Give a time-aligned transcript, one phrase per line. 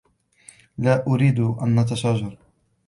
[0.77, 2.37] لا أريد أن نتشاجر.